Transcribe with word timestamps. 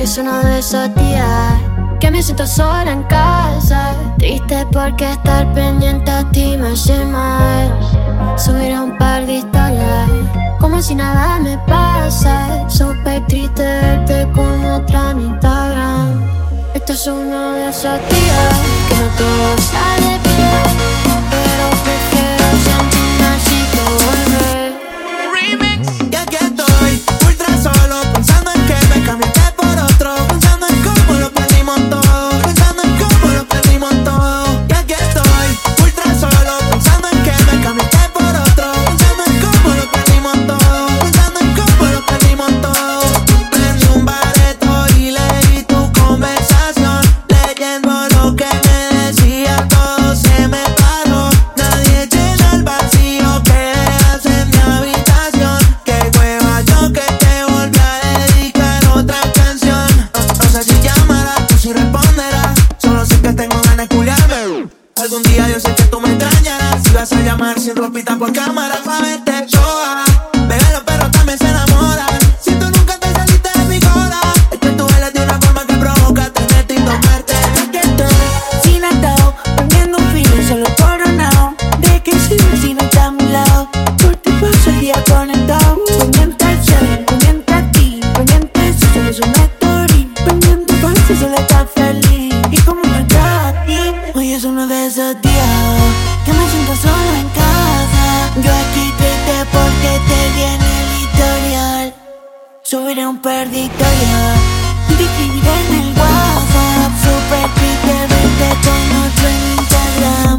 Es 0.00 0.16
uno 0.16 0.42
de 0.42 0.60
esos 0.60 0.94
días 0.94 1.52
que 2.00 2.10
me 2.10 2.22
siento 2.22 2.46
sola 2.46 2.90
en 2.90 3.02
casa. 3.02 3.92
Triste 4.16 4.66
porque 4.72 5.12
estar 5.12 5.52
pendiente 5.52 6.10
a 6.10 6.24
ti 6.30 6.56
me 6.56 6.68
hace. 6.68 6.96
Subir 8.38 8.72
a 8.72 8.82
un 8.84 8.96
par 8.96 9.26
de 9.26 9.34
historias, 9.34 10.08
como 10.58 10.80
si 10.80 10.94
nada 10.94 11.38
me 11.40 11.58
pasa. 11.68 12.66
Súper 12.70 13.26
triste 13.26 13.62
verte 13.62 14.26
con 14.34 14.64
otra 14.64 15.10
en 15.10 15.20
Instagram. 15.20 16.22
Esto 16.72 16.94
es 16.94 17.06
uno 17.06 17.52
de 17.52 17.68
esos 17.68 18.00
días 18.08 18.60
que 18.88 18.96
no 18.96 19.08
todo 19.18 19.58
sale 19.58 20.29
Algún 65.00 65.22
día 65.22 65.48
yo 65.48 65.58
sé 65.58 65.74
que 65.74 65.84
tú 65.84 65.98
me 65.98 66.12
extrañarás. 66.12 66.82
Si 66.84 66.92
vas 66.92 67.10
a 67.12 67.22
llamar 67.22 67.58
sin 67.58 67.74
ropita 67.74 68.18
por 68.18 68.34
cámara 68.34 68.76
para 68.84 69.00
verte. 69.00 69.29
Yo 102.70 102.88
era 102.88 103.08
un 103.08 103.18
perditorio 103.18 104.16
Viviré 104.90 105.54
en 105.66 105.74
el 105.74 105.88
WhatsApp 105.98 106.92
Super 107.02 107.50
Twitter, 107.56 108.08
verte 108.08 108.48
con 108.64 108.82
otro 109.02 109.26
en 109.28 109.40
Instagram. 109.58 110.38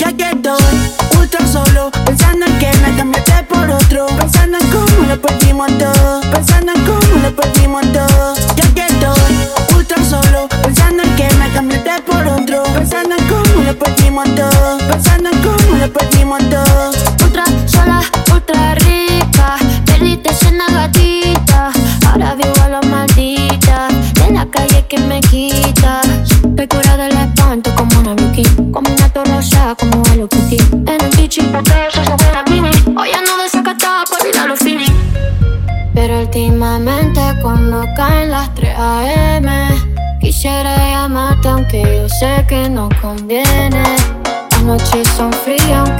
Ya 0.00 0.12
que 0.12 0.36
estoy 0.36 1.20
ultra 1.20 1.46
solo 1.46 1.92
Pensando 2.04 2.46
en 2.46 2.58
que 2.58 2.72
me 2.78 2.96
cambiaste 2.96 3.44
por 3.44 3.70
otro. 3.70 4.06
Pensando 4.18 4.58
en 4.58 4.66
cómo 4.72 5.06
lo 5.06 5.20
perdimos 5.20 5.78
todo 5.78 6.20
Pensando 6.22 6.72
en 6.72 6.84
cómo 6.84 7.22
lo 7.22 7.36
perdimos 7.36 7.82
todo 7.92 8.34
Ya 8.56 8.74
que 8.74 8.86
estoy 8.92 9.76
ultra 9.76 10.04
solo 10.04 10.48
Pensando 10.48 11.04
en 11.04 11.14
que 11.14 11.32
me 11.36 11.52
cambiaste 11.52 12.02
por 12.02 12.26
otro. 12.26 12.64
Pensando 12.64 13.14
en 13.14 13.28
cómo 13.28 13.62
lo 13.62 13.78
perdimos 13.78 14.34
todo 14.34 14.78
Pensando 14.78 15.30
en 15.30 15.40
cómo 15.40 15.76
lo 15.78 15.92
perdimos 15.92 16.50
todo 16.50 16.99
Pero 36.02 36.20
últimamente 36.20 37.20
cuando 37.42 37.84
caen 37.94 38.30
las 38.30 38.54
3 38.54 38.74
a.m. 38.74 39.50
Quisiera 40.18 40.74
llamarte 40.74 41.46
aunque 41.46 41.82
yo 41.82 42.08
sé 42.08 42.42
que 42.48 42.70
no 42.70 42.88
conviene. 43.02 43.84
Las 44.50 44.62
noches 44.62 45.06
son 45.08 45.30
frías 45.30 45.90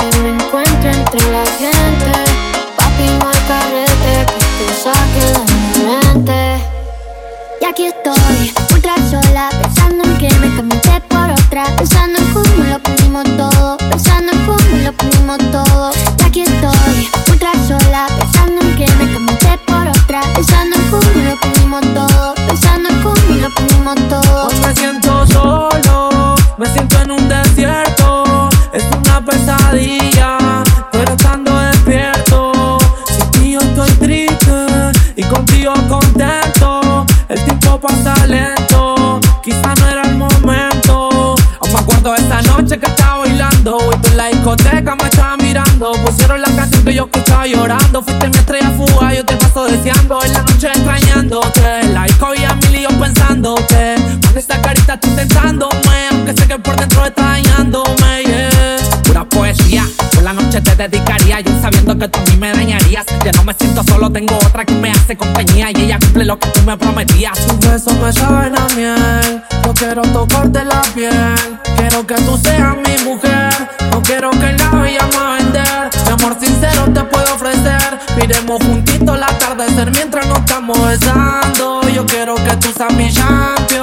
discoteca 44.41 44.97
me 44.97 45.05
estaba 45.05 45.37
mirando. 45.37 45.93
Pusieron 46.05 46.41
la 46.41 46.49
canción 46.49 46.84
que 46.84 46.95
yo 46.95 47.05
escuchaba 47.05 47.47
llorando. 47.47 48.03
Fuiste 48.03 48.28
mi 48.28 48.37
estrella 48.37 48.71
fuga, 48.71 49.15
yo 49.15 49.25
te 49.25 49.37
paso 49.37 49.65
deseando. 49.67 50.23
En 50.25 50.33
la 50.33 50.43
noche 50.43 50.69
extrañándote. 50.69 51.89
La 51.93 52.05
disco 52.05 52.34
y 52.34 52.45
a 52.45 52.55
mil 52.55 52.75
y 52.75 52.83
yo 52.83 52.89
pensándote. 52.89 53.95
Con 54.27 54.39
esta 54.39 54.61
carita 54.62 54.95
estoy 54.95 55.11
tentándome. 55.15 56.09
Aunque 56.11 56.33
sé 56.33 56.49
que 56.49 56.59
por 56.59 56.77
dentro 56.77 57.05
está 57.05 57.23
dañándome, 57.23 58.25
yeah. 58.25 58.78
Pura 59.05 59.25
poesía. 59.25 59.87
Por 60.15 60.23
la 60.23 60.33
noche 60.33 60.61
te 60.61 60.75
dedicaría. 60.75 61.41
Yo 61.41 61.61
sabiendo 61.61 61.99
que 61.99 62.09
tú 62.09 62.19
a 62.19 62.31
mí 62.31 62.37
me 62.37 62.53
dañarías. 62.53 63.05
Ya 63.25 63.33
no 63.33 63.45
me 63.45 63.55
siento 63.55 63.83
solo, 63.84 64.11
tengo 64.11 64.37
otra 64.37 64.65
que 64.65 64.75
me 64.75 64.91
hace 64.91 65.17
compañía. 65.17 65.71
Y 65.75 65.83
ella 65.83 65.99
cumple 65.99 66.25
lo 66.25 66.39
que 66.39 66.49
tú 66.49 66.62
me 66.62 66.77
prometías. 66.78 67.39
Tus 67.47 67.59
besos 67.61 67.95
me 67.99 68.12
saben 68.12 68.57
a 68.57 68.67
miel. 68.75 69.43
Yo 69.65 69.75
quiero 69.75 70.03
tocarte 70.03 70.65
la 70.65 70.81
piel. 70.95 71.61
Quiero 71.77 72.07
que 72.07 72.15
tú 72.15 72.39
seas 72.43 72.77
mi 72.77 72.90
Quiero 74.10 74.31
que 74.31 74.53
la 74.54 74.71
voy 74.71 74.97
a 74.98 75.37
vender. 75.37 75.88
Mi 76.04 76.10
amor 76.10 76.37
sincero 76.41 76.84
te 76.93 77.04
puedo 77.04 77.32
ofrecer. 77.32 77.97
Miremos 78.16 78.60
juntitos 78.60 79.16
el 79.16 79.22
atardecer 79.22 79.93
mientras 79.93 80.26
nos 80.26 80.38
estamos 80.38 80.76
besando. 80.84 81.88
Yo 81.94 82.04
quiero 82.06 82.34
que 82.34 82.56
tú 82.56 82.72
seas 82.76 82.93
mi 82.94 83.09
champion. 83.12 83.79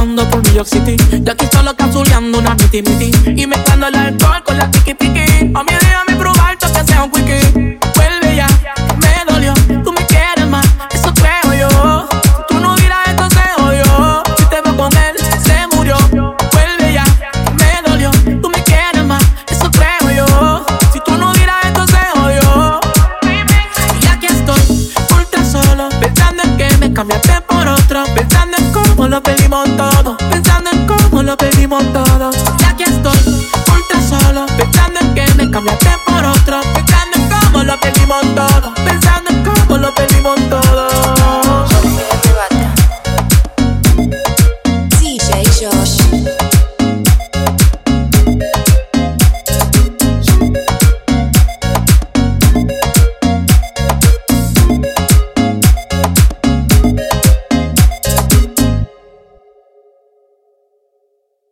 Pasando 0.00 0.26
por 0.30 0.42
New 0.42 0.54
York 0.54 0.66
City, 0.66 0.96
yo 1.22 1.32
aquí 1.32 1.46
solo 1.52 1.76
capsuleando 1.76 2.38
una 2.38 2.54
miti 2.54 2.80
miti 2.80 3.10
y 3.38 3.46
mezclando 3.46 3.88
el 3.88 3.94
alcohol 3.96 4.42
con 4.42 4.56
la 4.56 4.70